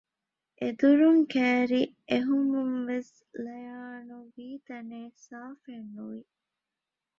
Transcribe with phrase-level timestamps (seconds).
[0.61, 6.21] އެދުރުން ކައިރީ އެހުމުންވެސް ލަޔާނު ވީތަނެއް ސާފެއްނުވި